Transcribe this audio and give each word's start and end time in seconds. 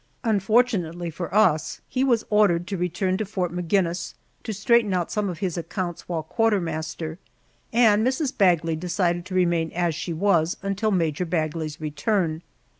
Unfortunately 0.23 1.11
for 1.11 1.31
us, 1.31 1.79
he 1.87 2.03
was 2.03 2.25
ordered 2.31 2.65
to 2.65 2.75
return 2.75 3.17
to 3.17 3.23
Fort 3.23 3.53
Maginnis 3.53 4.15
to 4.43 4.51
straighten 4.51 4.95
out 4.95 5.11
some 5.11 5.29
of 5.29 5.37
his 5.45 5.59
accounts 5.59 6.09
while 6.09 6.23
quartermaster, 6.23 7.19
and 7.71 8.03
Mrs. 8.03 8.35
Bagley 8.35 8.75
decided 8.75 9.27
to 9.27 9.35
remain 9.35 9.71
as 9.73 9.93
she 9.93 10.11
was 10.11 10.57
until 10.63 10.89
Major 10.89 11.25
Bagley's 11.25 11.79
return. 11.79 12.41